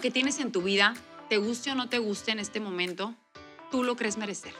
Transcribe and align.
que 0.00 0.10
tienes 0.10 0.38
en 0.40 0.52
tu 0.52 0.62
vida, 0.62 0.94
te 1.28 1.36
guste 1.36 1.70
o 1.70 1.74
no 1.74 1.88
te 1.88 1.98
guste 1.98 2.32
en 2.32 2.38
este 2.38 2.60
momento, 2.60 3.14
tú 3.70 3.84
lo 3.84 3.96
crees 3.96 4.16
merecer. 4.16 4.54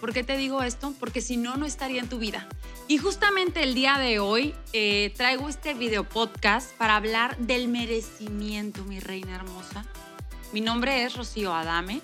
¿Por 0.00 0.12
qué 0.12 0.22
te 0.22 0.36
digo 0.36 0.62
esto? 0.62 0.94
Porque 1.00 1.20
si 1.20 1.36
no, 1.36 1.56
no 1.56 1.64
estaría 1.64 2.00
en 2.00 2.08
tu 2.08 2.18
vida. 2.18 2.46
Y 2.86 2.98
justamente 2.98 3.62
el 3.62 3.74
día 3.74 3.98
de 3.98 4.18
hoy 4.18 4.54
eh, 4.72 5.12
traigo 5.16 5.48
este 5.48 5.74
video 5.74 6.04
podcast 6.04 6.72
para 6.76 6.96
hablar 6.96 7.36
del 7.38 7.68
merecimiento, 7.68 8.84
mi 8.84 9.00
reina 9.00 9.34
hermosa. 9.34 9.84
Mi 10.52 10.60
nombre 10.60 11.02
es 11.04 11.16
Rocío 11.16 11.54
Adame. 11.54 12.02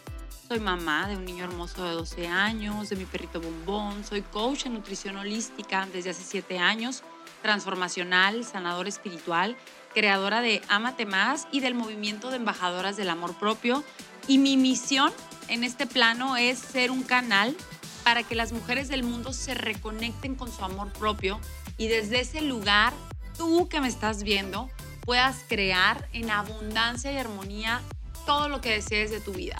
Soy 0.48 0.58
mamá 0.58 1.06
de 1.08 1.16
un 1.16 1.24
niño 1.24 1.44
hermoso 1.44 1.84
de 1.84 1.92
12 1.92 2.26
años, 2.26 2.88
de 2.88 2.96
mi 2.96 3.04
perrito 3.04 3.40
bombón. 3.40 4.04
Soy 4.04 4.22
coach 4.22 4.66
en 4.66 4.74
nutrición 4.74 5.16
holística 5.16 5.86
desde 5.92 6.10
hace 6.10 6.24
7 6.24 6.58
años, 6.58 7.02
transformacional, 7.42 8.44
sanador 8.44 8.88
espiritual, 8.88 9.56
creadora 9.92 10.40
de 10.40 10.62
Amate 10.68 11.06
Más 11.06 11.46
y 11.52 11.60
del 11.60 11.74
movimiento 11.74 12.30
de 12.30 12.36
embajadoras 12.36 12.96
del 12.96 13.10
amor 13.10 13.34
propio. 13.34 13.84
Y 14.28 14.38
mi 14.38 14.56
misión 14.56 15.12
en 15.48 15.64
este 15.64 15.86
plano 15.86 16.36
es 16.36 16.58
ser 16.58 16.90
un 16.90 17.02
canal 17.02 17.56
para 18.04 18.22
que 18.22 18.34
las 18.34 18.52
mujeres 18.52 18.88
del 18.88 19.02
mundo 19.02 19.32
se 19.32 19.54
reconecten 19.54 20.34
con 20.34 20.50
su 20.52 20.64
amor 20.64 20.92
propio 20.92 21.40
y 21.76 21.88
desde 21.88 22.20
ese 22.20 22.40
lugar, 22.40 22.92
tú 23.36 23.68
que 23.68 23.80
me 23.80 23.88
estás 23.88 24.22
viendo, 24.22 24.70
puedas 25.04 25.44
crear 25.48 26.08
en 26.12 26.30
abundancia 26.30 27.12
y 27.12 27.16
armonía 27.16 27.80
todo 28.26 28.48
lo 28.48 28.60
que 28.60 28.70
desees 28.70 29.10
de 29.10 29.20
tu 29.20 29.32
vida, 29.32 29.58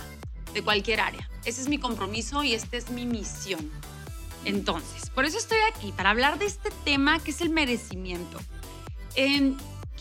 de 0.54 0.62
cualquier 0.62 1.00
área. 1.00 1.28
Ese 1.44 1.62
es 1.62 1.68
mi 1.68 1.78
compromiso 1.78 2.44
y 2.44 2.54
esta 2.54 2.76
es 2.76 2.90
mi 2.90 3.06
misión. 3.06 3.70
Entonces, 4.44 5.10
por 5.10 5.24
eso 5.24 5.38
estoy 5.38 5.58
aquí, 5.74 5.92
para 5.92 6.10
hablar 6.10 6.38
de 6.38 6.46
este 6.46 6.70
tema 6.84 7.18
que 7.18 7.30
es 7.30 7.40
el 7.40 7.50
merecimiento. 7.50 8.38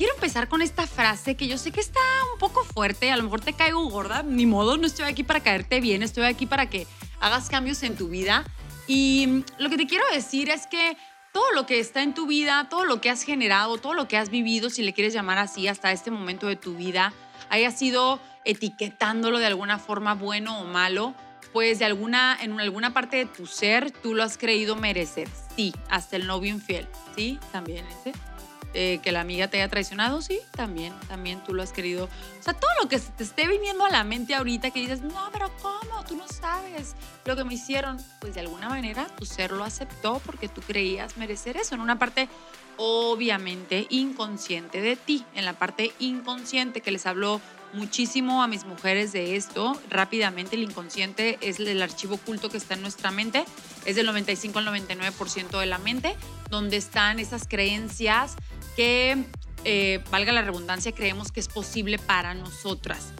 Quiero 0.02 0.16
empezar 0.16 0.48
con 0.48 0.64
esta 0.64 0.88
frase 0.88 1.36
que 1.36 1.48
yo 1.48 1.60
sé 1.60 1.72
que 1.72 1.80
está 1.80 2.00
un 2.34 2.40
poco 2.40 2.64
fuerte, 2.64 3.12
a 3.12 3.18
lo 3.18 3.22
mejor 3.22 3.42
te 3.42 3.54
caigo 3.54 3.88
gorda, 3.88 4.24
ni 4.24 4.48
modo, 4.48 4.76
no 4.76 4.88
estoy 4.88 5.06
aquí 5.06 5.22
para 5.22 5.42
caerte 5.42 5.80
bien, 5.80 6.02
estoy 6.02 6.24
aquí 6.24 6.48
para 6.48 6.72
que 6.72 6.88
hagas 7.20 7.50
cambios 7.50 7.84
en 7.84 7.96
tu 7.96 8.08
vida. 8.08 8.44
Y 8.88 9.44
lo 9.60 9.70
que 9.70 9.78
te 9.78 9.86
quiero 9.86 10.04
decir 10.12 10.50
es 10.50 10.66
que 10.66 10.98
todo 11.32 11.52
lo 11.54 11.68
que 11.68 11.80
está 11.80 12.02
en 12.02 12.16
tu 12.16 12.26
vida, 12.26 12.68
todo 12.68 12.84
lo 12.84 13.00
que 13.00 13.12
has 13.12 13.22
generado, 13.22 13.78
todo 13.78 13.94
lo 13.94 14.08
que 14.08 14.18
has 14.18 14.32
vivido, 14.32 14.72
si 14.72 14.82
le 14.82 14.94
quieres 14.94 15.14
llamar 15.14 15.38
así, 15.38 15.68
hasta 15.68 15.92
este 15.92 16.10
momento 16.10 16.48
de 16.48 16.56
tu 16.56 16.74
vida, 16.74 17.14
haya 17.52 17.70
sido 17.70 18.20
etiquetándolo 18.44 19.38
de 19.38 19.46
alguna 19.46 19.78
forma 19.78 20.16
bueno 20.16 20.62
o 20.62 20.66
malo, 20.66 21.14
pues 21.54 21.78
de 21.78 21.86
alguna, 21.86 22.36
en 22.42 22.60
alguna 22.60 22.92
parte 22.92 23.18
de 23.18 23.26
tu 23.28 23.46
ser 23.46 23.92
tú 23.92 24.16
lo 24.16 24.24
has 24.24 24.40
creído 24.40 24.76
merecer. 24.76 25.30
Sí, 25.56 25.76
hasta 25.92 26.16
el 26.16 26.26
novio 26.26 26.50
infiel. 26.50 26.88
Sí, 27.16 27.40
también 27.52 27.86
ese. 27.86 28.31
Eh, 28.74 29.00
que 29.04 29.12
la 29.12 29.20
amiga 29.20 29.50
te 29.50 29.58
haya 29.58 29.70
traicionado, 29.70 30.22
sí, 30.22 30.40
también, 30.56 30.94
también 31.10 31.44
tú 31.44 31.54
lo 31.54 31.62
has 31.62 31.74
querido. 31.74 32.06
O 32.06 32.44
sea, 32.44 32.54
todo 32.54 32.72
lo 32.82 32.88
que 32.88 33.00
te 33.00 33.24
esté 33.24 33.46
viniendo 33.46 33.84
a 33.84 33.90
la 33.90 34.06
mente 34.06 34.34
ahorita 34.34 34.72
que 34.72 34.80
dices, 34.80 35.02
no, 35.02 35.30
pero 35.34 35.52
¿cómo? 35.62 36.06
Tú 36.08 36.16
no 36.16 36.26
sabes 36.28 36.96
lo 37.26 37.36
que 37.36 37.44
me 37.44 37.56
hicieron. 37.56 37.98
Pues 38.22 38.34
de 38.34 38.40
alguna 38.40 38.70
manera 38.70 39.08
tu 39.18 39.26
ser 39.26 39.52
lo 39.52 39.66
aceptó 39.66 40.22
porque 40.26 40.48
tú 40.48 40.62
creías 40.62 41.18
merecer 41.18 41.58
eso. 41.58 41.76
En 41.76 41.82
una 41.82 42.00
parte 42.00 42.30
obviamente 42.78 43.88
inconsciente 43.90 44.82
de 44.82 44.96
ti, 44.96 45.26
en 45.36 45.44
la 45.44 45.54
parte 45.54 45.92
inconsciente 46.00 46.80
que 46.80 46.92
les 46.92 47.06
habló 47.06 47.42
muchísimo 47.74 48.44
a 48.44 48.48
mis 48.48 48.66
mujeres 48.66 49.12
de 49.12 49.36
esto. 49.36 49.80
Rápidamente, 49.90 50.56
el 50.56 50.64
inconsciente 50.64 51.38
es 51.42 51.60
el 51.60 51.82
archivo 51.82 52.16
oculto 52.16 52.50
que 52.50 52.58
está 52.58 52.74
en 52.74 52.82
nuestra 52.82 53.12
mente, 53.12 53.46
es 53.86 53.96
del 53.96 54.06
95 54.06 54.60
al 54.60 54.68
99% 54.68 55.60
de 55.60 55.66
la 55.66 55.78
mente, 55.78 56.16
donde 56.50 56.78
están 56.78 57.20
esas 57.20 57.48
creencias 57.48 58.36
que, 58.76 59.24
eh, 59.64 60.04
valga 60.10 60.32
la 60.32 60.42
redundancia, 60.42 60.92
creemos 60.92 61.32
que 61.32 61.40
es 61.40 61.48
posible 61.48 62.00
para 62.00 62.34
nosotras. 62.34 63.14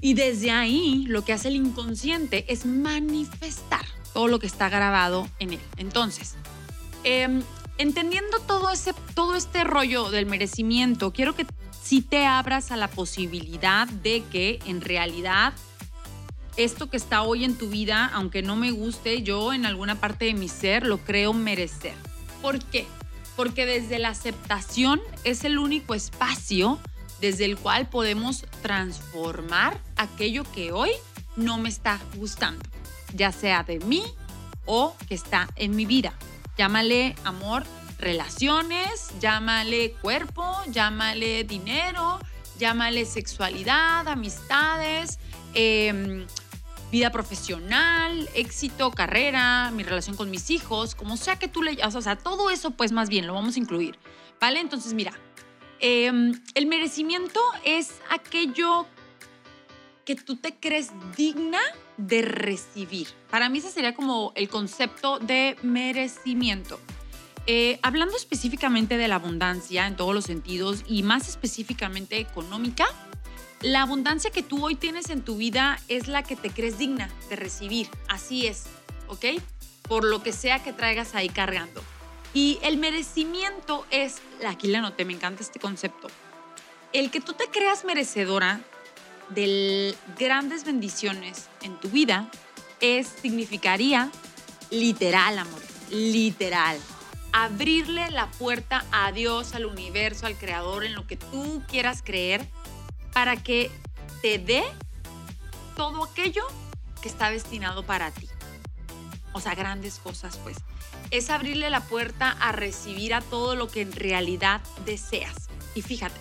Y 0.00 0.14
desde 0.14 0.50
ahí 0.50 1.04
lo 1.06 1.24
que 1.24 1.32
hace 1.32 1.48
el 1.48 1.56
inconsciente 1.56 2.44
es 2.52 2.66
manifestar 2.66 3.84
todo 4.12 4.28
lo 4.28 4.38
que 4.38 4.46
está 4.46 4.68
grabado 4.68 5.28
en 5.38 5.54
él. 5.54 5.60
Entonces, 5.76 6.34
em, 7.04 7.42
entendiendo 7.78 8.38
todo, 8.40 8.70
ese, 8.70 8.94
todo 9.14 9.34
este 9.34 9.64
rollo 9.64 10.10
del 10.10 10.26
merecimiento, 10.26 11.12
quiero 11.12 11.34
que 11.34 11.46
si 11.82 12.00
te 12.00 12.26
abras 12.26 12.70
a 12.70 12.76
la 12.76 12.88
posibilidad 12.88 13.86
de 13.88 14.22
que 14.30 14.60
en 14.66 14.80
realidad 14.80 15.52
esto 16.56 16.88
que 16.88 16.96
está 16.96 17.22
hoy 17.22 17.44
en 17.44 17.56
tu 17.56 17.68
vida, 17.68 18.10
aunque 18.14 18.42
no 18.42 18.56
me 18.56 18.70
guste, 18.70 19.22
yo 19.22 19.52
en 19.52 19.66
alguna 19.66 19.96
parte 19.96 20.26
de 20.26 20.34
mi 20.34 20.48
ser 20.48 20.86
lo 20.86 20.98
creo 20.98 21.32
merecer. 21.32 21.94
¿Por 22.40 22.58
qué? 22.64 22.86
Porque 23.36 23.66
desde 23.66 23.98
la 23.98 24.10
aceptación 24.10 25.00
es 25.24 25.44
el 25.44 25.58
único 25.58 25.94
espacio 25.94 26.78
desde 27.20 27.44
el 27.44 27.56
cual 27.56 27.88
podemos 27.88 28.44
transformar 28.62 29.80
aquello 29.96 30.44
que 30.52 30.72
hoy 30.72 30.90
no 31.36 31.58
me 31.58 31.68
está 31.68 32.00
gustando, 32.16 32.64
ya 33.14 33.32
sea 33.32 33.62
de 33.62 33.78
mí 33.80 34.04
o 34.66 34.94
que 35.08 35.14
está 35.14 35.48
en 35.56 35.74
mi 35.74 35.86
vida. 35.86 36.12
Llámale 36.56 37.16
amor, 37.24 37.64
relaciones, 37.98 39.08
llámale 39.20 39.92
cuerpo, 40.02 40.54
llámale 40.70 41.44
dinero, 41.44 42.20
llámale 42.58 43.04
sexualidad, 43.04 44.06
amistades, 44.06 45.18
eh, 45.54 46.26
vida 46.94 47.10
profesional, 47.10 48.28
éxito, 48.36 48.92
carrera, 48.92 49.72
mi 49.72 49.82
relación 49.82 50.14
con 50.14 50.30
mis 50.30 50.48
hijos, 50.50 50.94
como 50.94 51.16
sea 51.16 51.36
que 51.40 51.48
tú 51.48 51.60
le... 51.60 51.76
O 51.84 52.00
sea, 52.00 52.14
todo 52.14 52.50
eso 52.50 52.70
pues 52.70 52.92
más 52.92 53.08
bien 53.08 53.26
lo 53.26 53.34
vamos 53.34 53.56
a 53.56 53.58
incluir, 53.58 53.98
¿vale? 54.40 54.60
Entonces 54.60 54.94
mira, 54.94 55.12
em, 55.80 56.40
el 56.54 56.66
merecimiento 56.66 57.40
es 57.64 57.94
aquello 58.10 58.86
que 60.04 60.14
tú 60.14 60.36
te 60.36 60.54
crees 60.54 60.92
digna 61.16 61.58
de 61.96 62.22
recibir. 62.22 63.08
Para 63.28 63.48
mí 63.48 63.58
ese 63.58 63.72
sería 63.72 63.96
como 63.96 64.32
el 64.36 64.48
concepto 64.48 65.18
de 65.18 65.56
merecimiento. 65.62 66.78
Eh, 67.48 67.80
hablando 67.82 68.16
específicamente 68.16 68.96
de 68.98 69.08
la 69.08 69.16
abundancia 69.16 69.88
en 69.88 69.96
todos 69.96 70.14
los 70.14 70.26
sentidos 70.26 70.84
y 70.86 71.02
más 71.02 71.28
específicamente 71.28 72.20
económica, 72.20 72.86
la 73.64 73.80
abundancia 73.80 74.30
que 74.30 74.42
tú 74.42 74.62
hoy 74.62 74.74
tienes 74.74 75.08
en 75.08 75.22
tu 75.22 75.38
vida 75.38 75.80
es 75.88 76.06
la 76.06 76.22
que 76.22 76.36
te 76.36 76.50
crees 76.50 76.76
digna 76.76 77.08
de 77.30 77.36
recibir. 77.36 77.88
Así 78.08 78.46
es, 78.46 78.64
¿ok? 79.08 79.24
Por 79.88 80.04
lo 80.04 80.22
que 80.22 80.32
sea 80.32 80.62
que 80.62 80.74
traigas 80.74 81.14
ahí 81.14 81.30
cargando. 81.30 81.82
Y 82.34 82.58
el 82.62 82.76
merecimiento 82.76 83.86
es, 83.90 84.16
aquí 84.46 84.68
la 84.68 84.82
noté, 84.82 85.06
me 85.06 85.14
encanta 85.14 85.42
este 85.42 85.60
concepto. 85.60 86.08
El 86.92 87.10
que 87.10 87.22
tú 87.22 87.32
te 87.32 87.46
creas 87.46 87.84
merecedora 87.84 88.60
de 89.30 89.94
grandes 90.18 90.64
bendiciones 90.64 91.48
en 91.62 91.80
tu 91.80 91.88
vida 91.88 92.30
es, 92.80 93.08
significaría 93.22 94.10
literal, 94.70 95.38
amor, 95.38 95.62
literal. 95.90 96.76
Abrirle 97.32 98.10
la 98.10 98.30
puerta 98.32 98.84
a 98.92 99.10
Dios, 99.10 99.54
al 99.54 99.64
universo, 99.64 100.26
al 100.26 100.36
creador, 100.36 100.84
en 100.84 100.94
lo 100.94 101.06
que 101.06 101.16
tú 101.16 101.62
quieras 101.66 102.02
creer 102.04 102.46
para 103.14 103.36
que 103.36 103.70
te 104.20 104.38
dé 104.38 104.64
todo 105.76 106.04
aquello 106.04 106.44
que 107.00 107.08
está 107.08 107.30
destinado 107.30 107.86
para 107.86 108.10
ti. 108.10 108.28
O 109.32 109.40
sea, 109.40 109.54
grandes 109.54 109.98
cosas, 109.98 110.36
pues. 110.38 110.58
Es 111.10 111.30
abrirle 111.30 111.70
la 111.70 111.80
puerta 111.80 112.30
a 112.40 112.52
recibir 112.52 113.14
a 113.14 113.20
todo 113.20 113.54
lo 113.54 113.68
que 113.68 113.82
en 113.82 113.92
realidad 113.92 114.60
deseas. 114.84 115.48
Y 115.74 115.82
fíjate, 115.82 116.20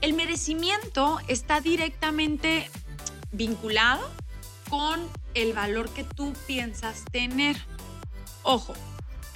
el 0.00 0.14
merecimiento 0.14 1.18
está 1.28 1.60
directamente 1.60 2.70
vinculado 3.32 4.10
con 4.68 5.06
el 5.34 5.52
valor 5.52 5.90
que 5.90 6.04
tú 6.04 6.32
piensas 6.46 7.04
tener. 7.12 7.56
Ojo, 8.42 8.74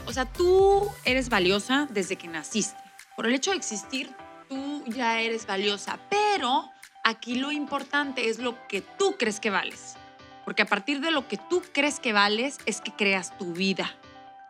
o 0.06 0.12
sea, 0.12 0.24
tú 0.24 0.90
eres 1.04 1.28
valiosa 1.28 1.86
desde 1.90 2.16
que 2.16 2.28
naciste. 2.28 2.82
Por 3.16 3.26
el 3.26 3.34
hecho 3.34 3.50
de 3.50 3.58
existir, 3.58 4.14
tú 4.48 4.84
ya 4.86 5.20
eres 5.20 5.46
valiosa, 5.46 5.98
pero 6.08 6.70
Aquí 7.04 7.36
lo 7.36 7.52
importante 7.52 8.30
es 8.30 8.38
lo 8.38 8.66
que 8.66 8.80
tú 8.80 9.16
crees 9.18 9.38
que 9.38 9.50
vales. 9.50 9.96
Porque 10.44 10.62
a 10.62 10.66
partir 10.66 11.00
de 11.00 11.10
lo 11.10 11.28
que 11.28 11.36
tú 11.36 11.62
crees 11.72 12.00
que 12.00 12.12
vales 12.12 12.58
es 12.64 12.80
que 12.80 12.92
creas 12.92 13.36
tu 13.38 13.52
vida. 13.52 13.94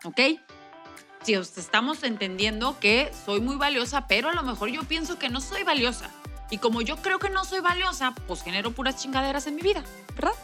¿Ok? 0.05 0.21
Si 1.23 1.35
estamos 1.35 2.03
entendiendo 2.03 2.79
que 2.79 3.11
soy 3.25 3.41
muy 3.41 3.57
valiosa, 3.57 4.07
pero 4.07 4.29
a 4.29 4.35
lo 4.35 4.43
mejor 4.43 4.69
yo 4.69 4.85
pienso 4.85 5.19
que 5.19 5.31
no 5.31 5.41
soy 5.41 5.65
valiosa. 5.65 6.11
Y 6.51 6.59
como 6.59 6.83
yo 6.83 6.97
creo 6.99 7.19
que 7.19 7.31
no 7.31 7.45
soy 7.45 7.61
valiosa, 7.61 8.15
pues 8.27 8.43
genero 8.43 8.73
puras 8.73 9.03
chingaderas 9.03 9.47
en 9.47 9.57
mi 9.57 9.63
vida, 9.63 9.83
¿verdad? 10.15 10.35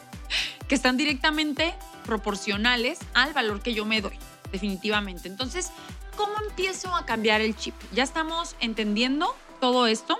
Que 0.68 0.74
están 0.74 0.96
directamente 0.96 1.74
proporcionales 2.06 2.98
al 3.14 3.32
valor 3.34 3.60
que 3.60 3.74
yo 3.74 3.84
me 3.84 4.00
doy, 4.00 4.18
definitivamente. 4.50 5.28
Entonces, 5.28 5.70
¿cómo 6.16 6.32
empiezo 6.48 6.96
a 6.96 7.04
cambiar 7.04 7.40
el 7.40 7.54
chip? 7.54 7.74
Ya 7.92 8.02
estamos 8.02 8.56
entendiendo 8.60 9.36
todo 9.60 9.86
esto. 9.86 10.18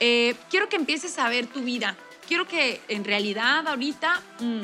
Eh, 0.00 0.34
quiero 0.48 0.68
que 0.68 0.76
empieces 0.76 1.18
a 1.18 1.28
ver 1.28 1.46
tu 1.46 1.60
vida. 1.60 1.96
Quiero 2.26 2.46
que 2.48 2.80
en 2.88 3.04
realidad 3.04 3.66
ahorita 3.68 4.22
mm, 4.40 4.60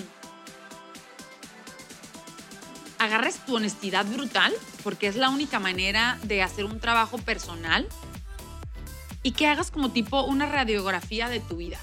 agarres 2.98 3.44
tu 3.44 3.56
honestidad 3.56 4.06
brutal, 4.06 4.52
porque 4.82 5.06
es 5.06 5.16
la 5.16 5.28
única 5.28 5.60
manera 5.60 6.18
de 6.22 6.42
hacer 6.42 6.64
un 6.64 6.80
trabajo 6.80 7.18
personal 7.18 7.86
y 9.22 9.32
que 9.32 9.46
hagas 9.46 9.70
como 9.70 9.90
tipo 9.90 10.22
una 10.22 10.46
radiografía 10.46 11.28
de 11.28 11.40
tu 11.40 11.56
vida 11.56 11.78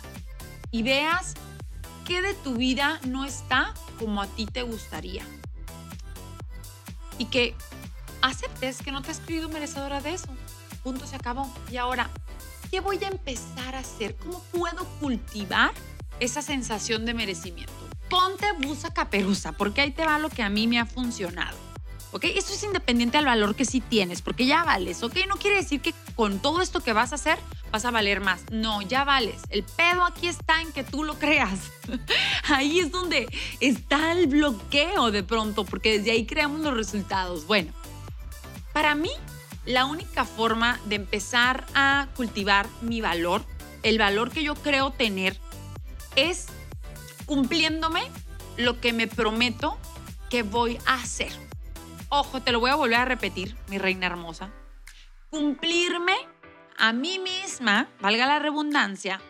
y 0.72 0.82
veas 0.82 1.36
qué 2.06 2.22
de 2.22 2.34
tu 2.34 2.56
vida 2.56 3.00
no 3.06 3.26
está 3.26 3.74
como 4.00 4.22
a 4.22 4.28
ti 4.28 4.46
te 4.46 4.64
gustaría. 4.64 5.26
Y 7.20 7.26
que 7.26 7.56
aceptes 8.22 8.82
que 8.82 8.92
no 8.92 9.02
te 9.02 9.12
has 9.12 9.20
creído 9.20 9.50
merecedora 9.50 10.02
de 10.02 10.16
eso. 10.16 10.30
Punto, 10.84 11.06
se 11.06 11.16
acabó. 11.16 11.54
Y 11.72 11.78
ahora, 11.78 12.10
¿qué 12.74 12.80
voy 12.80 12.98
a 13.04 13.08
empezar 13.08 13.76
a 13.76 13.80
hacer? 13.82 14.16
¿Cómo 14.16 14.42
puedo 14.52 14.84
cultivar 15.00 15.72
esa 16.20 16.42
sensación 16.42 17.06
de 17.06 17.14
merecimiento? 17.14 17.72
Ponte 18.10 18.48
busa 18.54 18.92
caperuza, 18.92 19.52
porque 19.52 19.82
ahí 19.82 19.92
te 19.92 20.04
va 20.04 20.18
lo 20.18 20.32
que 20.32 20.42
a 20.42 20.50
mí 20.50 20.66
me 20.66 20.80
ha 20.80 20.88
funcionado. 20.88 21.56
¿ok? 22.14 22.24
Esto 22.36 22.52
es 22.52 22.64
independiente 22.64 23.20
al 23.20 23.26
valor 23.26 23.54
que 23.54 23.66
sí 23.66 23.80
tienes, 23.80 24.24
porque 24.24 24.48
ya 24.48 24.64
vales, 24.64 25.04
¿ok? 25.04 25.16
No 25.28 25.36
quiere 25.36 25.58
decir 25.58 25.82
que 25.82 25.94
con 26.16 26.40
todo 26.40 26.64
esto 26.64 26.80
que 26.80 26.94
vas 26.94 27.12
a 27.12 27.16
hacer 27.16 27.38
vas 27.72 27.86
a 27.86 27.92
valer 27.92 28.22
más. 28.22 28.42
No, 28.52 28.82
ya 28.82 29.04
vales. 29.04 29.44
El 29.50 29.62
pedo 29.62 30.04
aquí 30.04 30.28
está 30.28 30.60
en 30.60 30.72
que 30.72 30.84
tú 30.84 31.04
lo 31.04 31.20
creas. 31.20 31.60
ahí 32.46 32.80
es 32.80 32.92
donde 32.92 33.28
está 33.60 34.14
el 34.14 34.26
bloqueo 34.26 35.12
de 35.12 35.22
pronto, 35.22 35.64
porque 35.64 36.00
desde 36.00 36.10
ahí 36.10 36.26
creamos 36.26 36.62
los 36.62 36.74
resultados. 36.74 37.46
Bueno, 37.46 37.72
para 38.74 38.96
mí, 38.96 39.12
la 39.66 39.86
única 39.86 40.26
forma 40.26 40.80
de 40.86 40.96
empezar 40.96 41.66
a 41.74 42.08
cultivar 42.16 42.68
mi 42.82 43.02
valor, 43.02 43.46
el 43.84 43.98
valor 43.98 44.32
que 44.32 44.44
yo 44.44 44.56
creo 44.56 44.92
tener, 44.92 45.40
es 46.16 46.48
cumpliéndome 47.26 48.04
lo 48.58 48.80
que 48.80 48.94
me 48.94 49.08
prometo 49.08 49.78
que 50.30 50.44
voy 50.44 50.78
a 50.86 50.96
hacer. 50.96 51.32
Ojo, 52.10 52.42
te 52.42 52.52
lo 52.52 52.60
voy 52.60 52.70
a 52.70 52.76
volver 52.76 53.00
a 53.00 53.06
repetir, 53.06 53.56
mi 53.68 53.78
reina 53.78 54.06
hermosa. 54.06 54.52
Cumplirme 55.30 56.16
a 56.78 56.94
mí 56.94 57.20
misma, 57.20 57.90
valga 58.00 58.26
la 58.26 58.40
redundancia, 58.40 59.22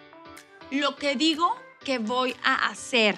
lo 0.71 0.95
que 0.95 1.15
digo 1.15 1.55
que 1.85 1.99
voy 1.99 2.35
a 2.43 2.67
hacer 2.67 3.17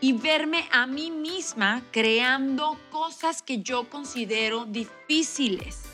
y 0.00 0.12
verme 0.12 0.68
a 0.70 0.86
mí 0.86 1.10
misma 1.10 1.82
creando 1.90 2.78
cosas 2.90 3.42
que 3.42 3.62
yo 3.62 3.88
considero 3.88 4.66
difíciles. 4.66 5.93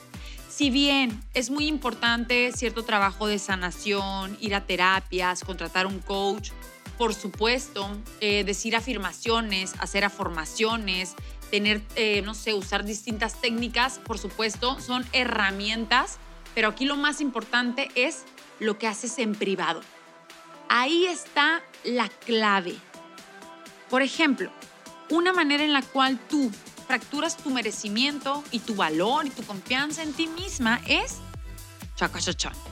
Si 0.60 0.68
bien 0.68 1.18
es 1.32 1.48
muy 1.48 1.68
importante 1.68 2.52
cierto 2.52 2.84
trabajo 2.84 3.26
de 3.26 3.38
sanación, 3.38 4.36
ir 4.42 4.54
a 4.54 4.66
terapias, 4.66 5.42
contratar 5.42 5.86
un 5.86 6.00
coach, 6.00 6.50
por 6.98 7.14
supuesto, 7.14 7.88
eh, 8.20 8.44
decir 8.44 8.76
afirmaciones, 8.76 9.72
hacer 9.78 10.04
afirmaciones, 10.04 11.14
tener, 11.50 11.80
eh, 11.96 12.20
no 12.20 12.34
sé, 12.34 12.52
usar 12.52 12.84
distintas 12.84 13.40
técnicas, 13.40 14.00
por 14.00 14.18
supuesto, 14.18 14.78
son 14.80 15.02
herramientas, 15.14 16.18
pero 16.54 16.68
aquí 16.68 16.84
lo 16.84 16.96
más 16.96 17.22
importante 17.22 17.88
es 17.94 18.24
lo 18.58 18.76
que 18.76 18.86
haces 18.86 19.18
en 19.18 19.34
privado. 19.34 19.80
Ahí 20.68 21.06
está 21.06 21.62
la 21.84 22.10
clave. 22.10 22.74
Por 23.88 24.02
ejemplo, 24.02 24.52
una 25.08 25.32
manera 25.32 25.64
en 25.64 25.72
la 25.72 25.80
cual 25.80 26.18
tú 26.28 26.50
fracturas 26.90 27.36
tu 27.36 27.50
merecimiento 27.50 28.42
y 28.50 28.58
tu 28.58 28.74
valor 28.74 29.24
y 29.24 29.30
tu 29.30 29.44
confianza 29.44 30.02
en 30.02 30.12
ti 30.12 30.26
misma 30.26 30.80
es 30.88 31.18
chaca 31.94 32.18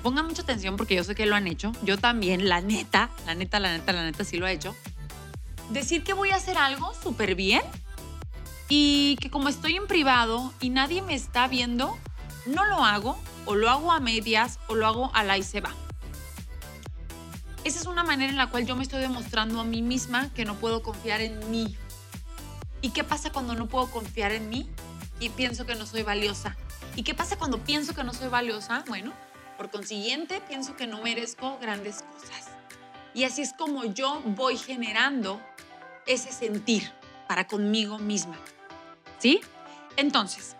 Pongan 0.02 0.26
mucha 0.26 0.42
atención 0.42 0.76
porque 0.76 0.96
yo 0.96 1.04
sé 1.04 1.14
que 1.14 1.24
lo 1.24 1.36
han 1.36 1.46
hecho. 1.46 1.70
Yo 1.84 1.98
también, 1.98 2.48
la 2.48 2.60
neta, 2.60 3.10
la 3.26 3.36
neta, 3.36 3.60
la 3.60 3.78
neta, 3.78 3.92
la 3.92 4.02
neta 4.02 4.24
sí 4.24 4.36
lo 4.36 4.48
he 4.48 4.52
hecho. 4.52 4.74
Decir 5.70 6.02
que 6.02 6.14
voy 6.14 6.30
a 6.30 6.34
hacer 6.34 6.58
algo 6.58 6.92
súper 7.00 7.36
bien 7.36 7.62
y 8.68 9.14
que 9.20 9.30
como 9.30 9.48
estoy 9.48 9.76
en 9.76 9.86
privado 9.86 10.52
y 10.60 10.70
nadie 10.70 11.00
me 11.00 11.14
está 11.14 11.46
viendo, 11.46 11.96
no 12.44 12.64
lo 12.64 12.84
hago 12.84 13.16
o 13.46 13.54
lo 13.54 13.70
hago 13.70 13.92
a 13.92 14.00
medias 14.00 14.58
o 14.66 14.74
lo 14.74 14.88
hago 14.88 15.12
a 15.14 15.22
la 15.22 15.38
y 15.38 15.44
se 15.44 15.60
va. 15.60 15.70
Esa 17.62 17.78
es 17.78 17.86
una 17.86 18.02
manera 18.02 18.30
en 18.30 18.36
la 18.36 18.48
cual 18.48 18.66
yo 18.66 18.74
me 18.74 18.82
estoy 18.82 19.00
demostrando 19.00 19.60
a 19.60 19.64
mí 19.64 19.80
misma 19.80 20.32
que 20.34 20.44
no 20.44 20.56
puedo 20.56 20.82
confiar 20.82 21.20
en 21.20 21.48
mí. 21.52 21.76
¿Y 22.80 22.90
qué 22.90 23.04
pasa 23.04 23.30
cuando 23.30 23.54
no 23.54 23.68
puedo 23.68 23.90
confiar 23.90 24.32
en 24.32 24.48
mí 24.48 24.68
y 25.20 25.30
pienso 25.30 25.66
que 25.66 25.74
no 25.74 25.86
soy 25.86 26.02
valiosa? 26.02 26.56
¿Y 26.96 27.02
qué 27.02 27.14
pasa 27.14 27.36
cuando 27.36 27.58
pienso 27.58 27.94
que 27.94 28.04
no 28.04 28.12
soy 28.12 28.28
valiosa? 28.28 28.84
Bueno, 28.88 29.12
por 29.56 29.70
consiguiente, 29.70 30.40
pienso 30.48 30.76
que 30.76 30.86
no 30.86 31.02
merezco 31.02 31.58
grandes 31.60 32.02
cosas. 32.02 32.48
Y 33.14 33.24
así 33.24 33.42
es 33.42 33.52
como 33.52 33.84
yo 33.84 34.20
voy 34.24 34.56
generando 34.56 35.40
ese 36.06 36.32
sentir 36.32 36.90
para 37.26 37.46
conmigo 37.46 37.98
misma. 37.98 38.36
¿sí? 39.18 39.40
Entonces, 39.96 40.56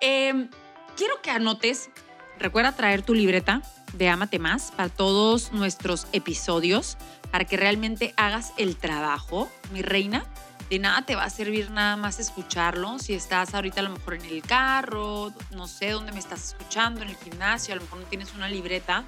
em, 0.00 0.48
quiero 0.96 1.20
que 1.22 1.30
anotes, 1.30 1.90
recuerda 2.38 2.72
traer 2.72 3.02
tu 3.02 3.14
libreta 3.14 3.62
de 3.94 4.08
Amate 4.08 4.38
Más 4.38 4.70
para 4.72 4.88
todos 4.88 5.52
nuestros 5.52 6.06
episodios, 6.12 6.96
para 7.30 7.44
que 7.44 7.56
realmente 7.56 8.14
hagas 8.16 8.52
el 8.56 8.76
trabajo, 8.76 9.50
mi 9.72 9.82
reina. 9.82 10.24
De 10.70 10.78
nada 10.78 11.02
te 11.02 11.16
va 11.16 11.24
a 11.24 11.30
servir 11.30 11.70
nada 11.70 11.96
más 11.96 12.18
escucharlo. 12.18 12.98
Si 12.98 13.14
estás 13.14 13.54
ahorita 13.54 13.80
a 13.80 13.84
lo 13.84 13.90
mejor 13.90 14.14
en 14.14 14.24
el 14.26 14.42
carro, 14.42 15.32
no 15.52 15.66
sé 15.66 15.90
dónde 15.90 16.12
me 16.12 16.18
estás 16.18 16.48
escuchando, 16.48 17.00
en 17.02 17.08
el 17.08 17.16
gimnasio, 17.16 17.72
a 17.72 17.76
lo 17.76 17.82
mejor 17.82 18.00
no 18.00 18.06
tienes 18.06 18.34
una 18.34 18.48
libreta. 18.48 19.04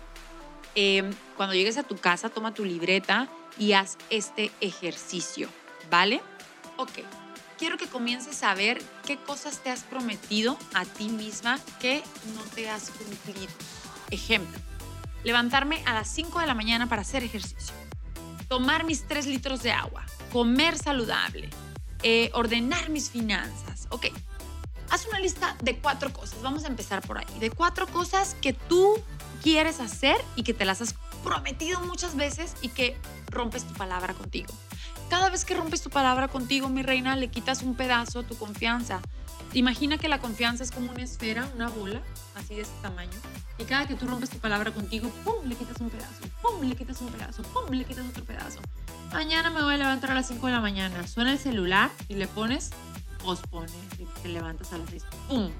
Em, 0.74 1.12
cuando 1.36 1.54
llegues 1.54 1.76
a 1.76 1.82
tu 1.82 1.96
casa, 1.96 2.30
toma 2.30 2.54
tu 2.54 2.64
libreta 2.64 3.28
y 3.58 3.72
haz 3.72 3.98
este 4.08 4.50
ejercicio, 4.60 5.48
¿vale? 5.90 6.22
Ok, 6.76 7.00
quiero 7.58 7.76
que 7.76 7.88
comiences 7.88 8.42
a 8.42 8.54
ver 8.54 8.80
qué 9.04 9.18
cosas 9.18 9.62
te 9.62 9.68
has 9.70 9.82
prometido 9.82 10.56
a 10.72 10.86
ti 10.86 11.08
misma 11.08 11.58
que 11.80 12.02
no 12.34 12.42
te 12.54 12.70
has 12.70 12.90
cumplido. 12.90 13.52
Ejemplo, 14.10 14.58
levantarme 15.24 15.82
a 15.84 15.92
las 15.92 16.08
5 16.08 16.40
de 16.40 16.46
la 16.46 16.54
mañana 16.54 16.88
para 16.88 17.02
hacer 17.02 17.22
ejercicio, 17.22 17.74
tomar 18.50 18.84
mis 18.84 19.06
3 19.06 19.26
litros 19.26 19.62
de 19.62 19.70
agua, 19.70 20.04
comer 20.32 20.76
saludable, 20.76 21.48
eh, 22.02 22.32
ordenar 22.34 22.90
mis 22.90 23.08
finanzas. 23.08 23.86
Ok, 23.90 24.06
haz 24.90 25.06
una 25.06 25.20
lista 25.20 25.56
de 25.62 25.78
cuatro 25.78 26.12
cosas. 26.12 26.42
Vamos 26.42 26.64
a 26.64 26.66
empezar 26.66 27.00
por 27.00 27.18
ahí. 27.18 27.26
De 27.38 27.50
cuatro 27.50 27.86
cosas 27.86 28.36
que 28.42 28.52
tú 28.52 29.00
quieres 29.40 29.78
hacer 29.78 30.16
y 30.34 30.42
que 30.42 30.52
te 30.52 30.64
las 30.64 30.82
has 30.82 30.96
prometido 31.22 31.80
muchas 31.82 32.16
veces 32.16 32.56
y 32.60 32.70
que 32.70 32.96
rompes 33.28 33.62
tu 33.62 33.72
palabra 33.74 34.14
contigo. 34.14 34.52
Cada 35.10 35.28
vez 35.28 35.44
que 35.44 35.54
rompes 35.54 35.82
tu 35.82 35.90
palabra 35.90 36.28
contigo, 36.28 36.68
mi 36.68 36.82
reina, 36.82 37.16
le 37.16 37.28
quitas 37.28 37.62
un 37.62 37.74
pedazo 37.74 38.20
a 38.20 38.22
tu 38.22 38.38
confianza. 38.38 39.00
Imagina 39.54 39.98
que 39.98 40.08
la 40.08 40.20
confianza 40.20 40.62
es 40.62 40.70
como 40.70 40.92
una 40.92 41.02
esfera, 41.02 41.50
una 41.56 41.68
bola, 41.68 42.00
así 42.36 42.54
de 42.54 42.62
este 42.62 42.80
tamaño. 42.80 43.10
Y 43.58 43.64
cada 43.64 43.88
que 43.88 43.96
tú 43.96 44.06
rompes 44.06 44.30
tu 44.30 44.38
palabra 44.38 44.70
contigo, 44.70 45.10
¡pum! 45.24 45.44
le 45.46 45.56
quitas 45.56 45.80
un 45.80 45.90
pedazo, 45.90 46.22
¡pum! 46.40 46.62
le 46.62 46.76
quitas 46.76 47.00
un 47.00 47.08
pedazo, 47.08 47.42
¡pum! 47.42 47.68
le 47.70 47.84
quitas 47.84 48.06
otro 48.06 48.24
pedazo. 48.24 48.60
Mañana 49.12 49.50
me 49.50 49.60
voy 49.60 49.74
a 49.74 49.78
levantar 49.78 50.12
a 50.12 50.14
las 50.14 50.28
5 50.28 50.46
de 50.46 50.52
la 50.52 50.60
mañana. 50.60 51.04
Suena 51.08 51.32
el 51.32 51.38
celular 51.40 51.90
y 52.06 52.14
le 52.14 52.28
pones, 52.28 52.70
pospone, 53.24 53.72
te 54.22 54.28
levantas 54.28 54.72
a 54.72 54.78
las 54.78 54.90
6, 54.90 55.04
¡pum! 55.28 55.50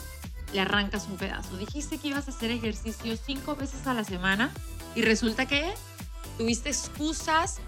Le 0.52 0.60
arrancas 0.60 1.08
un 1.08 1.16
pedazo. 1.16 1.56
Dijiste 1.56 1.98
que 1.98 2.06
ibas 2.06 2.28
a 2.28 2.30
hacer 2.30 2.52
ejercicio 2.52 3.16
cinco 3.16 3.56
veces 3.56 3.84
a 3.88 3.94
la 3.94 4.04
semana 4.04 4.52
y 4.94 5.02
resulta 5.02 5.46
que 5.46 5.74
tuviste 6.38 6.68
excusas, 6.68 7.58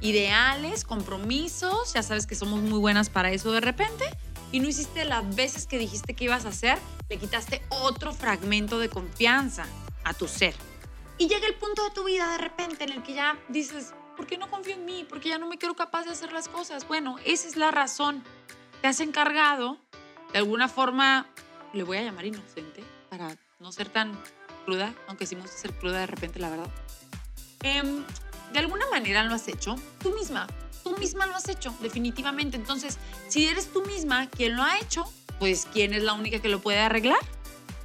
ideales, 0.00 0.84
compromisos, 0.84 1.92
ya 1.94 2.02
sabes 2.02 2.26
que 2.26 2.34
somos 2.34 2.60
muy 2.60 2.78
buenas 2.78 3.10
para 3.10 3.30
eso 3.30 3.52
de 3.52 3.60
repente, 3.60 4.04
y 4.52 4.60
no 4.60 4.68
hiciste 4.68 5.04
las 5.04 5.34
veces 5.34 5.66
que 5.66 5.78
dijiste 5.78 6.14
que 6.14 6.24
ibas 6.24 6.44
a 6.44 6.48
hacer, 6.48 6.78
le 7.08 7.18
quitaste 7.18 7.62
otro 7.68 8.12
fragmento 8.12 8.78
de 8.78 8.88
confianza 8.88 9.66
a 10.04 10.14
tu 10.14 10.28
ser. 10.28 10.54
Y 11.18 11.28
llega 11.28 11.46
el 11.46 11.54
punto 11.54 11.82
de 11.84 11.90
tu 11.90 12.04
vida 12.04 12.30
de 12.32 12.38
repente 12.38 12.84
en 12.84 12.92
el 12.92 13.02
que 13.02 13.14
ya 13.14 13.38
dices, 13.48 13.92
¿por 14.16 14.26
qué 14.26 14.38
no 14.38 14.48
confío 14.50 14.74
en 14.74 14.84
mí? 14.84 15.04
Porque 15.08 15.28
ya 15.28 15.38
no 15.38 15.48
me 15.48 15.58
creo 15.58 15.74
capaz 15.74 16.04
de 16.04 16.10
hacer 16.10 16.32
las 16.32 16.48
cosas. 16.48 16.86
Bueno, 16.86 17.16
esa 17.24 17.48
es 17.48 17.56
la 17.56 17.70
razón. 17.70 18.22
Te 18.80 18.88
has 18.88 19.00
encargado, 19.00 19.78
de 20.32 20.38
alguna 20.38 20.68
forma, 20.68 21.26
le 21.72 21.82
voy 21.82 21.98
a 21.98 22.02
llamar 22.02 22.24
inocente, 22.24 22.84
para 23.10 23.36
no 23.58 23.72
ser 23.72 23.88
tan 23.88 24.18
cruda, 24.64 24.94
aunque 25.08 25.26
sí 25.26 25.34
me 25.34 25.42
gusta 25.42 25.58
ser 25.58 25.72
cruda 25.74 26.00
de 26.00 26.06
repente, 26.06 26.38
la 26.38 26.50
verdad. 26.50 26.70
Eh, 27.64 28.04
de 28.52 28.58
alguna 28.58 28.86
manera 28.98 29.22
lo 29.24 29.34
has 29.34 29.46
hecho 29.48 29.76
tú 30.02 30.12
misma. 30.14 30.46
Tú 30.82 30.96
misma 30.98 31.26
lo 31.26 31.36
has 31.36 31.48
hecho, 31.48 31.74
definitivamente. 31.80 32.56
Entonces, 32.56 32.98
si 33.28 33.46
eres 33.46 33.72
tú 33.72 33.84
misma 33.84 34.26
quien 34.28 34.56
lo 34.56 34.62
ha 34.62 34.78
hecho, 34.78 35.04
pues 35.38 35.68
¿quién 35.72 35.94
es 35.94 36.02
la 36.02 36.14
única 36.14 36.40
que 36.40 36.48
lo 36.48 36.60
puede 36.60 36.80
arreglar? 36.80 37.18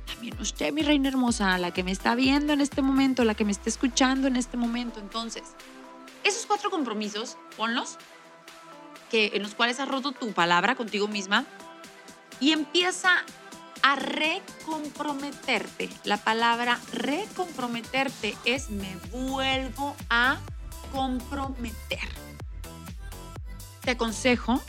También 0.08 0.40
usted, 0.40 0.72
mi 0.72 0.82
reina 0.82 1.10
hermosa, 1.10 1.58
la 1.58 1.72
que 1.72 1.84
me 1.84 1.92
está 1.92 2.16
viendo 2.16 2.54
en 2.54 2.62
este 2.62 2.82
momento, 2.82 3.26
la 3.26 3.36
que 3.36 3.46
me 3.46 3.52
está 3.52 3.70
escuchando 3.70 4.28
en 4.28 4.38
este 4.38 4.58
momento. 4.58 5.00
Entonces, 5.00 5.44
esos 6.24 6.46
cuatro 6.46 6.72
compromisos, 6.72 7.38
ponlos, 7.58 7.98
que, 9.12 9.32
en 9.36 9.44
los 9.44 9.54
cuales 9.54 9.80
has 9.80 9.88
roto 9.88 10.14
tu 10.14 10.32
palabra 10.32 10.76
contigo 10.76 11.08
misma 11.08 11.46
y 12.40 12.54
empieza 12.54 13.24
a 13.84 13.96
recomprometerte. 13.98 15.90
La 16.06 16.18
palabra 16.18 16.80
recomprometerte 16.94 18.36
es 18.46 18.70
me 18.70 18.96
vuelvo 19.12 19.96
a 20.10 20.40
comprometer. 20.94 22.08
Te 23.82 23.92
aconsejo 23.92 24.62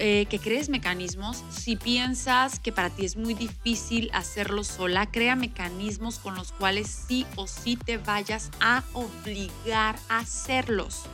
eh, 0.00 0.26
que 0.26 0.38
crees 0.38 0.68
mecanismos. 0.68 1.42
Si 1.50 1.76
piensas 1.76 2.60
que 2.60 2.70
para 2.70 2.90
ti 2.90 3.04
es 3.04 3.16
muy 3.16 3.34
difícil 3.34 4.10
hacerlo 4.12 4.62
sola, 4.62 5.10
crea 5.10 5.36
mecanismos 5.36 6.18
con 6.18 6.34
los 6.34 6.52
cuales 6.52 6.88
sí 6.88 7.26
o 7.36 7.46
sí 7.46 7.76
te 7.76 7.96
vayas 7.96 8.50
a 8.60 8.84
obligar 8.92 9.96
a 10.08 10.18
hacerlos. 10.18 11.04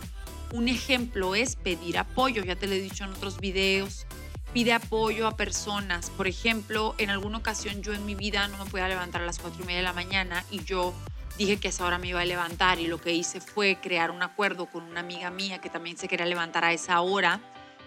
Un 0.52 0.68
ejemplo 0.68 1.34
es 1.34 1.56
pedir 1.56 1.98
apoyo, 1.98 2.44
ya 2.44 2.56
te 2.56 2.66
lo 2.66 2.74
he 2.74 2.80
dicho 2.80 3.04
en 3.04 3.10
otros 3.10 3.38
videos. 3.38 4.06
Pide 4.52 4.72
apoyo 4.72 5.26
a 5.26 5.36
personas. 5.36 6.10
Por 6.10 6.28
ejemplo, 6.28 6.94
en 6.98 7.10
alguna 7.10 7.38
ocasión 7.38 7.82
yo 7.82 7.92
en 7.92 8.04
mi 8.04 8.14
vida 8.14 8.48
no 8.48 8.64
me 8.64 8.70
podía 8.70 8.88
levantar 8.88 9.22
a 9.22 9.26
las 9.26 9.38
cuatro 9.38 9.62
y 9.62 9.66
media 9.66 9.78
de 9.78 9.84
la 9.84 9.92
mañana 9.92 10.44
y 10.50 10.62
yo 10.62 10.94
dije 11.38 11.58
que 11.58 11.68
a 11.68 11.70
esa 11.70 11.84
hora 11.84 11.98
me 11.98 12.08
iba 12.08 12.20
a 12.20 12.24
levantar 12.24 12.78
y 12.78 12.86
lo 12.86 13.00
que 13.00 13.12
hice 13.12 13.40
fue 13.40 13.78
crear 13.80 14.10
un 14.10 14.22
acuerdo 14.22 14.66
con 14.66 14.84
una 14.84 15.00
amiga 15.00 15.30
mía 15.30 15.58
que 15.58 15.70
también 15.70 15.96
se 15.96 16.08
quería 16.08 16.26
levantar 16.26 16.64
a 16.64 16.72
esa 16.72 17.00
hora 17.00 17.40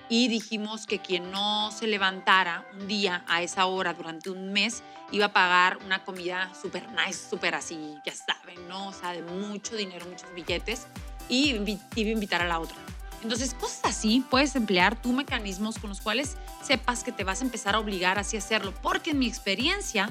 y 0.10 0.28
dijimos 0.28 0.86
que 0.86 1.00
quien 1.00 1.32
no 1.32 1.72
se 1.72 1.88
levantara 1.88 2.66
un 2.74 2.88
día 2.88 3.24
a 3.28 3.42
esa 3.42 3.66
hora 3.66 3.94
durante 3.94 4.30
un 4.30 4.54
mes 4.54 4.84
iba 5.12 5.28
a 5.28 5.34
pagar 5.34 5.78
una 5.86 6.04
comida 6.04 6.52
súper 6.60 6.90
nice, 6.92 7.30
súper 7.30 7.56
así, 7.56 7.96
ya 8.06 8.14
saben, 8.14 8.68
¿no? 8.68 8.88
O 8.90 8.94
sea, 8.94 9.12
de 9.14 9.22
mucho 9.22 9.76
dinero, 9.76 10.06
muchos 10.06 10.34
billetes 10.34 10.88
y 11.30 11.52
iba 11.52 12.10
a 12.10 12.14
invitar 12.14 12.42
a 12.42 12.48
la 12.48 12.60
otra. 12.60 12.78
Entonces, 13.24 13.54
cosas 13.56 13.82
así, 13.84 14.24
puedes 14.30 14.56
emplear 14.56 15.02
tu 15.02 15.12
mecanismos 15.12 15.80
con 15.80 15.90
los 15.90 16.02
cuales 16.02 16.38
sepas 16.62 17.04
que 17.04 17.12
te 17.12 17.24
vas 17.24 17.42
a 17.42 17.46
empezar 17.46 17.76
a 17.76 17.80
obligar 17.80 18.20
así 18.20 18.38
a 18.38 18.40
hacerlo, 18.40 18.74
porque 18.82 19.12
en 19.12 19.20
mi 19.20 19.28
experiencia, 19.28 20.10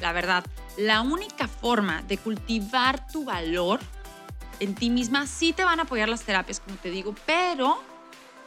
la 0.00 0.12
verdad, 0.12 0.44
la 0.76 1.00
única 1.00 1.48
forma 1.48 2.02
de 2.02 2.18
cultivar 2.18 3.06
tu 3.08 3.24
valor 3.24 3.80
en 4.60 4.74
ti 4.74 4.90
misma, 4.90 5.26
sí 5.26 5.52
te 5.52 5.64
van 5.64 5.80
a 5.80 5.84
apoyar 5.84 6.08
las 6.08 6.22
terapias, 6.22 6.60
como 6.60 6.76
te 6.76 6.90
digo, 6.90 7.14
pero 7.26 7.80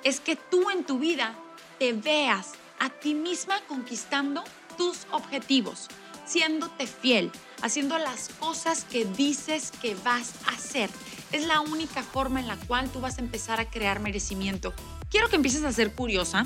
es 0.04 0.20
que 0.20 0.36
tú 0.36 0.70
en 0.70 0.84
tu 0.84 1.00
vida 1.00 1.34
te 1.80 1.94
veas 1.94 2.54
a 2.80 2.90
ti 2.90 3.14
misma 3.14 3.62
conquistando 3.68 4.44
tus 4.78 5.06
objetivos, 5.12 5.88
siéndote 6.26 6.88
fiel, 6.88 7.32
haciendo 7.62 7.98
las 7.98 8.30
cosas 8.40 8.84
que 8.84 9.06
dices 9.06 9.72
que 9.82 9.96
vas 9.96 10.34
a 10.48 10.52
hacer. 10.52 10.90
Es 11.32 11.46
la 11.46 11.62
única 11.62 12.04
forma 12.04 12.40
en 12.40 12.48
la 12.48 12.58
cual 12.58 12.90
tú 12.90 13.00
vas 13.00 13.18
a 13.18 13.22
empezar 13.22 13.60
a 13.60 13.70
crear 13.70 14.00
merecimiento. 14.00 14.74
Quiero 15.10 15.30
que 15.30 15.36
empieces 15.36 15.64
a 15.64 15.72
ser 15.72 15.94
curiosa. 15.94 16.46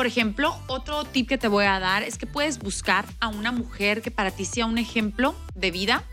Por 0.00 0.06
ejemplo, 0.06 0.56
otro 0.66 1.04
tip 1.04 1.28
que 1.28 1.36
te 1.36 1.46
voy 1.46 1.66
a 1.66 1.78
dar 1.78 2.02
es 2.02 2.16
que 2.16 2.26
puedes 2.26 2.58
buscar 2.58 3.04
a 3.20 3.28
una 3.28 3.52
mujer 3.52 4.00
que 4.00 4.10
para 4.10 4.30
ti 4.30 4.46
sea 4.46 4.64
un 4.64 4.78
ejemplo 4.78 5.34
de 5.54 5.70
vida 5.70 6.04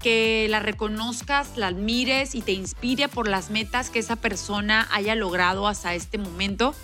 que 0.00 0.48
la 0.50 0.60
reconozcas, 0.60 1.56
la 1.56 1.68
admires 1.68 2.34
y 2.34 2.42
te 2.42 2.52
inspire 2.52 3.08
por 3.08 3.28
las 3.28 3.48
metas 3.48 3.88
que 3.88 4.00
esa 4.00 4.16
persona 4.16 4.86
haya 4.92 5.14
logrado 5.14 5.66
hasta 5.66 5.94
este 5.94 6.18
momento. 6.18 6.74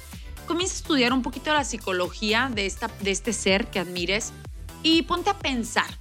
Comienza 0.47 0.73
a 0.73 0.79
estudiar 0.79 1.13
un 1.13 1.21
poquito 1.21 1.53
la 1.53 1.65
psicología 1.65 2.51
de, 2.51 2.65
esta, 2.65 2.89
de 3.03 3.11
este 3.11 3.35
ser 3.35 3.67
que 3.67 3.81
admires 3.81 4.33
y 4.83 5.03
ponte 5.03 5.29
a 5.29 5.39
pensar, 5.39 5.99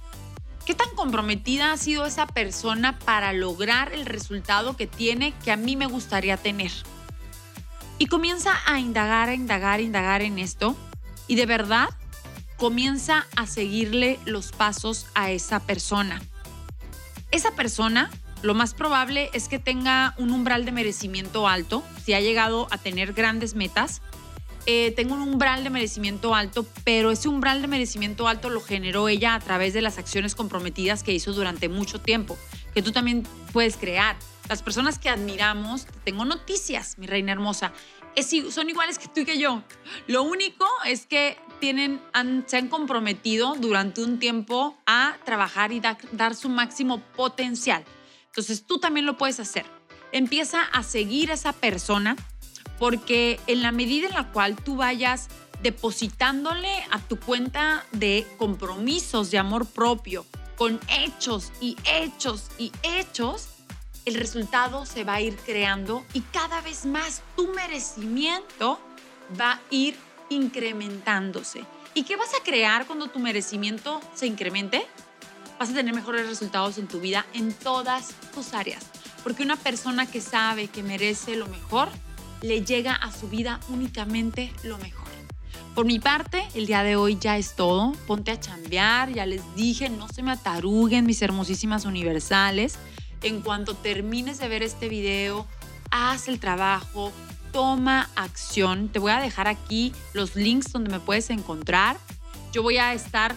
¿qué 0.64 0.72
tan 0.72 0.88
comprometida 0.96 1.72
ha 1.72 1.76
sido 1.76 2.06
esa 2.06 2.26
persona 2.26 2.98
para 3.00 3.34
lograr 3.34 3.92
el 3.92 4.06
resultado 4.06 4.78
que 4.78 4.86
tiene 4.86 5.34
que 5.44 5.52
a 5.52 5.58
mí 5.58 5.76
me 5.76 5.84
gustaría 5.84 6.38
tener? 6.38 6.72
Y 7.98 8.06
comienza 8.06 8.52
a 8.66 8.78
indagar, 8.78 9.28
a 9.28 9.34
indagar, 9.34 9.80
a 9.80 9.82
indagar 9.82 10.22
en 10.22 10.38
esto 10.38 10.76
y 11.26 11.34
de 11.34 11.46
verdad 11.46 11.88
comienza 12.56 13.26
a 13.36 13.46
seguirle 13.46 14.18
los 14.24 14.52
pasos 14.52 15.06
a 15.14 15.30
esa 15.30 15.60
persona 15.60 16.20
esa 17.30 17.50
persona 17.52 18.10
lo 18.42 18.54
más 18.54 18.74
probable 18.74 19.30
es 19.32 19.48
que 19.48 19.58
tenga 19.58 20.14
un 20.16 20.30
umbral 20.30 20.64
de 20.64 20.72
merecimiento 20.72 21.48
alto, 21.48 21.82
si 22.04 22.14
ha 22.14 22.20
llegado 22.20 22.68
a 22.70 22.78
tener 22.78 23.12
grandes 23.12 23.54
metas. 23.54 24.00
Eh, 24.66 24.92
tengo 24.94 25.14
un 25.14 25.22
umbral 25.22 25.64
de 25.64 25.70
merecimiento 25.70 26.34
alto, 26.34 26.64
pero 26.84 27.10
ese 27.10 27.28
umbral 27.28 27.62
de 27.62 27.68
merecimiento 27.68 28.28
alto 28.28 28.48
lo 28.48 28.60
generó 28.60 29.08
ella 29.08 29.34
a 29.34 29.40
través 29.40 29.74
de 29.74 29.82
las 29.82 29.98
acciones 29.98 30.34
comprometidas 30.34 31.02
que 31.02 31.12
hizo 31.12 31.32
durante 31.32 31.68
mucho 31.68 32.00
tiempo, 32.00 32.38
tú 32.82 32.92
también 32.92 33.26
puedes 33.52 33.76
crear. 33.76 34.16
Las 34.48 34.62
personas 34.62 34.98
que 34.98 35.10
admiramos, 35.10 35.86
tengo 36.04 36.24
noticias, 36.24 36.96
mi 36.98 37.06
reina 37.06 37.32
hermosa, 37.32 37.72
son 38.50 38.68
iguales 38.68 38.98
que 38.98 39.08
tú 39.08 39.20
y 39.20 39.24
que 39.24 39.38
yo. 39.38 39.62
Lo 40.06 40.22
único 40.22 40.66
es 40.86 41.06
que 41.06 41.38
tienen, 41.60 42.00
se 42.46 42.56
han 42.56 42.68
comprometido 42.68 43.54
durante 43.56 44.02
un 44.02 44.18
tiempo 44.18 44.76
a 44.86 45.16
trabajar 45.24 45.72
y 45.72 45.80
dar 46.12 46.34
su 46.34 46.48
máximo 46.48 47.00
potencial. 47.16 47.84
Entonces 48.26 48.64
tú 48.64 48.78
también 48.78 49.06
lo 49.06 49.16
puedes 49.16 49.40
hacer. 49.40 49.66
Empieza 50.12 50.62
a 50.62 50.82
seguir 50.82 51.30
a 51.30 51.34
esa 51.34 51.52
persona 51.52 52.16
porque 52.78 53.40
en 53.46 53.62
la 53.62 53.72
medida 53.72 54.08
en 54.08 54.14
la 54.14 54.30
cual 54.30 54.56
tú 54.56 54.76
vayas 54.76 55.28
depositándole 55.62 56.72
a 56.90 57.00
tu 57.00 57.18
cuenta 57.18 57.84
de 57.92 58.26
compromisos 58.38 59.30
de 59.30 59.38
amor 59.38 59.66
propio 59.66 60.24
con 60.58 60.80
hechos 60.88 61.52
y 61.60 61.76
hechos 61.84 62.48
y 62.58 62.72
hechos, 62.82 63.48
el 64.04 64.14
resultado 64.14 64.84
se 64.84 65.04
va 65.04 65.14
a 65.14 65.20
ir 65.20 65.36
creando 65.36 66.04
y 66.12 66.20
cada 66.20 66.60
vez 66.60 66.84
más 66.84 67.22
tu 67.36 67.52
merecimiento 67.54 68.80
va 69.40 69.52
a 69.52 69.60
ir 69.70 69.96
incrementándose. 70.30 71.64
¿Y 71.94 72.02
qué 72.02 72.16
vas 72.16 72.34
a 72.34 72.42
crear 72.42 72.86
cuando 72.86 73.08
tu 73.08 73.20
merecimiento 73.20 74.00
se 74.14 74.26
incremente? 74.26 74.84
Vas 75.60 75.70
a 75.70 75.74
tener 75.74 75.94
mejores 75.94 76.26
resultados 76.26 76.76
en 76.78 76.88
tu 76.88 77.00
vida 77.00 77.24
en 77.34 77.52
todas 77.52 78.14
tus 78.34 78.52
áreas. 78.52 78.84
Porque 79.22 79.44
una 79.44 79.56
persona 79.56 80.10
que 80.10 80.20
sabe 80.20 80.68
que 80.68 80.82
merece 80.82 81.36
lo 81.36 81.46
mejor, 81.46 81.88
le 82.42 82.64
llega 82.64 82.94
a 82.94 83.12
su 83.12 83.28
vida 83.28 83.60
únicamente 83.68 84.52
lo 84.62 84.78
mejor. 84.78 85.07
Por 85.78 85.86
mi 85.86 86.00
parte, 86.00 86.42
el 86.56 86.66
día 86.66 86.82
de 86.82 86.96
hoy 86.96 87.18
ya 87.20 87.38
es 87.38 87.54
todo. 87.54 87.92
Ponte 88.08 88.32
a 88.32 88.40
chambear, 88.40 89.12
ya 89.12 89.26
les 89.26 89.42
dije, 89.54 89.88
no 89.88 90.08
se 90.08 90.24
me 90.24 90.32
ataruguen 90.32 91.06
mis 91.06 91.22
hermosísimas 91.22 91.84
universales. 91.84 92.80
En 93.22 93.42
cuanto 93.42 93.74
termines 93.74 94.40
de 94.40 94.48
ver 94.48 94.64
este 94.64 94.88
video, 94.88 95.46
haz 95.92 96.26
el 96.26 96.40
trabajo, 96.40 97.12
toma 97.52 98.10
acción. 98.16 98.88
Te 98.88 98.98
voy 98.98 99.12
a 99.12 99.20
dejar 99.20 99.46
aquí 99.46 99.92
los 100.14 100.34
links 100.34 100.72
donde 100.72 100.90
me 100.90 100.98
puedes 100.98 101.30
encontrar. 101.30 101.96
Yo 102.52 102.64
voy 102.64 102.78
a 102.78 102.92
estar 102.92 103.36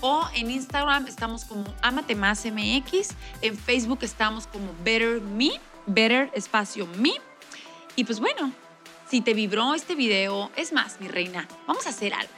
o 0.00 0.28
en 0.34 0.50
Instagram 0.50 1.06
estamos 1.06 1.44
como 1.44 1.64
Amate 1.82 2.14
Más 2.14 2.44
MX, 2.44 3.08
en 3.42 3.56
Facebook 3.56 4.00
estamos 4.02 4.46
como 4.46 4.72
Better 4.84 5.20
Me, 5.20 5.50
Better 5.86 6.30
Espacio 6.34 6.86
Me. 6.98 7.14
Y 7.96 8.04
pues 8.04 8.20
bueno, 8.20 8.52
si 9.08 9.20
te 9.20 9.34
vibró 9.34 9.74
este 9.74 9.94
video, 9.94 10.50
es 10.56 10.72
más, 10.72 11.00
mi 11.00 11.08
reina, 11.08 11.48
vamos 11.66 11.86
a 11.86 11.90
hacer 11.90 12.12
algo. 12.12 12.32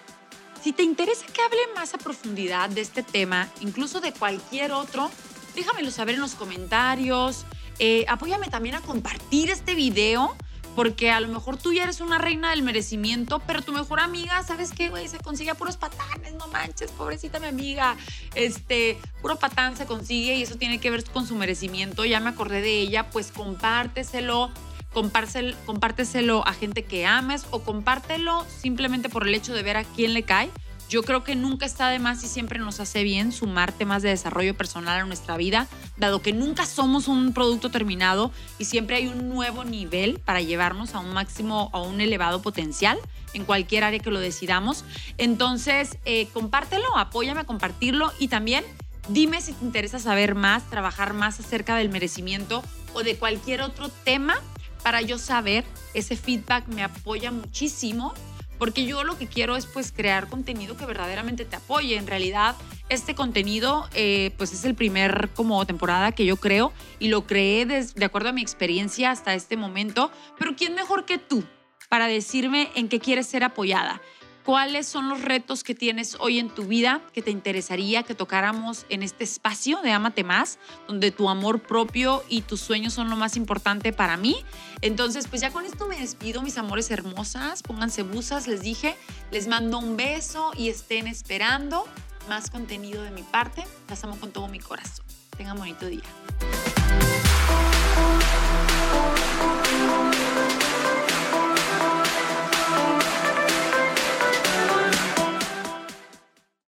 Si 0.63 0.73
te 0.73 0.83
interesa 0.83 1.27
que 1.27 1.41
hable 1.41 1.59
más 1.75 1.95
a 1.95 1.99
profundidad 1.99 2.69
de 2.71 2.81
este 2.81 3.03
tema, 3.03 3.49
incluso 3.61 4.01
de 4.01 4.13
cualquier 4.13 4.73
otro, 4.73 5.11
déjamelo 5.55 5.91
saber 5.91 6.17
en 6.17 6.21
los 6.21 6.35
comentarios. 6.35 7.45
Eh, 7.79 8.05
apóyame 8.09 8.49
también 8.49 8.75
a 8.75 8.81
compartir 8.81 9.51
este 9.51 9.75
video 9.75 10.37
porque 10.75 11.11
a 11.11 11.21
lo 11.21 11.29
mejor 11.29 11.57
tú 11.57 11.73
ya 11.73 11.85
eres 11.85 12.01
una 12.01 12.19
reina 12.19 12.51
del 12.51 12.63
merecimiento, 12.63 13.41
pero 13.41 13.63
tu 13.63 13.73
mejor 13.73 14.01
amiga, 14.01 14.43
¿sabes 14.43 14.71
qué, 14.73 14.89
güey? 14.89 15.09
Se 15.09 15.19
consigue 15.19 15.51
a 15.51 15.55
puros 15.55 15.77
patanes, 15.77 16.35
no 16.35 16.49
manches, 16.49 16.91
pobrecita 16.93 17.41
mi 17.41 17.47
amiga. 17.47 17.97
Este, 18.35 18.99
puro 19.21 19.37
patán 19.37 19.77
se 19.77 19.87
consigue 19.87 20.37
y 20.37 20.43
eso 20.43 20.57
tiene 20.57 20.79
que 20.79 20.91
ver 20.91 21.05
con 21.05 21.27
su 21.27 21.35
merecimiento. 21.35 22.05
Ya 22.05 22.21
me 22.21 22.31
acordé 22.31 22.61
de 22.61 22.79
ella, 22.81 23.11
pues 23.11 23.33
compárteselo, 23.33 24.51
compárteselo 24.93 26.47
a 26.47 26.53
gente 26.53 26.85
que 26.85 27.07
ames 27.07 27.47
o 27.51 27.63
compártelo 27.63 28.47
simplemente 28.61 29.09
por 29.09 29.27
el 29.27 29.35
hecho 29.35 29.55
de 29.55 29.63
ver 29.63 29.77
a 29.77 29.85
quién 29.85 30.15
le 30.15 30.23
cae 30.23 30.51
yo 30.89 31.03
creo 31.03 31.23
que 31.23 31.37
nunca 31.37 31.67
está 31.67 31.91
de 31.91 31.99
más 31.99 32.25
y 32.25 32.29
siempre 32.29 32.59
nos 32.59 32.81
hace 32.81 33.03
bien 33.03 33.31
sumar 33.31 33.73
temas 33.73 34.03
de 34.03 34.09
desarrollo 34.09 34.57
personal 34.57 35.01
a 35.01 35.05
nuestra 35.05 35.37
vida, 35.37 35.69
dado 35.97 36.23
que 36.23 36.33
nunca 36.33 36.65
somos 36.65 37.09
un 37.09 37.35
producto 37.35 37.71
terminado 37.71 38.33
y 38.59 38.65
siempre 38.65 38.97
hay 38.97 39.07
un 39.07 39.29
nuevo 39.29 39.65
nivel 39.65 40.19
para 40.19 40.41
llevarnos 40.41 40.95
a 40.95 41.01
un 41.01 41.13
máximo, 41.13 41.71
a 41.73 41.83
un 41.83 42.01
elevado 42.01 42.41
potencial 42.41 42.99
en 43.35 43.45
cualquier 43.45 43.85
área 43.85 43.99
que 43.99 44.11
lo 44.11 44.21
decidamos. 44.21 44.85
Entonces, 45.19 45.99
eh, 46.07 46.29
compártelo, 46.33 46.97
apóyame 46.97 47.41
a 47.41 47.45
compartirlo 47.45 48.11
y 48.19 48.29
también 48.29 48.65
dime 49.09 49.41
si 49.43 49.53
te 49.53 49.65
interesa 49.65 49.99
saber 49.99 50.35
más, 50.35 50.69
trabajar 50.71 51.13
más 51.13 51.39
acerca 51.39 51.77
del 51.77 51.91
merecimiento 51.91 52.63
o 52.95 53.03
de 53.03 53.17
cualquier 53.17 53.61
otro 53.61 53.91
tema 53.91 54.37
para 54.83 55.03
yo 55.03 55.19
saber. 55.19 55.65
Ese 55.93 56.17
feedback 56.17 56.67
me 56.69 56.83
apoya 56.83 57.31
muchísimo 57.31 58.15
porque 58.59 58.85
yo 58.85 59.05
lo 59.05 59.17
que 59.17 59.27
quiero 59.27 59.57
es 59.57 59.67
pues 59.67 59.93
crear 59.93 60.29
contenido 60.29 60.77
que 60.77 60.87
verdaderamente 60.87 61.45
te 61.45 61.57
apoye. 61.57 61.97
En 61.97 62.07
realidad, 62.07 62.57
este 62.89 63.15
contenido 63.15 63.89
eh, 63.95 64.33
pues 64.37 64.53
es 64.53 64.65
el 64.65 64.75
primer 64.75 65.31
como 65.35 65.65
temporada 65.67 66.13
que 66.13 66.25
yo 66.25 66.37
creo 66.37 66.73
y 66.99 67.09
lo 67.09 67.27
creé 67.27 67.67
de 67.67 68.05
acuerdo 68.05 68.31
a 68.31 68.33
mi 68.33 68.43
experiencia 68.43 69.11
hasta 69.11 69.35
este 69.35 69.57
momento. 69.57 70.11
Pero 70.39 70.57
¿quién 70.57 70.75
mejor 70.75 71.05
que 71.05 71.19
tú 71.19 71.45
para 71.89 72.07
decirme 72.07 72.71
en 72.75 72.89
qué 72.89 73.01
quieres 73.01 73.27
ser 73.27 73.45
apoyada? 73.45 74.01
¿Cuáles 74.49 74.89
son 74.89 75.11
los 75.11 75.21
retos 75.21 75.63
que 75.63 75.75
tienes 75.75 76.17
hoy 76.21 76.39
en 76.39 76.49
tu 76.49 76.65
vida 76.65 77.03
que 77.13 77.21
te 77.21 77.31
interesaría 77.31 78.03
que 78.03 78.15
tocáramos 78.15 78.87
en 78.89 79.03
este 79.03 79.23
espacio 79.23 79.83
de 79.83 79.93
Amate 79.93 80.25
Más, 80.25 80.59
donde 80.87 81.11
tu 81.11 81.29
amor 81.29 81.61
propio 81.61 82.25
y 82.31 82.41
tus 82.41 82.59
sueños 82.63 82.95
son 82.95 83.11
lo 83.11 83.17
más 83.17 83.37
importante 83.37 83.93
para 83.93 84.17
mí? 84.17 84.43
Entonces, 84.81 85.29
pues 85.29 85.43
ya 85.43 85.51
con 85.51 85.67
esto 85.67 85.87
me 85.87 86.01
despido, 86.01 86.41
mis 86.41 86.57
amores 86.57 86.91
hermosas. 86.91 87.63
Pónganse 87.63 88.05
busas, 88.05 88.47
les 88.47 88.63
dije. 88.63 88.97
Les 89.31 89.49
mando 89.49 89.79
un 89.81 89.99
beso 89.99 90.53
y 90.57 90.71
estén 90.71 91.09
esperando 91.09 91.85
más 92.27 92.49
contenido 92.49 93.03
de 93.03 93.11
mi 93.11 93.25
parte. 93.25 93.67
Las 93.91 94.03
amo 94.05 94.19
con 94.19 94.33
todo 94.33 94.49
mi 94.49 94.61
corazón. 94.61 95.05
Tengan 95.37 95.59
bonito 95.59 95.85
día. 95.85 96.05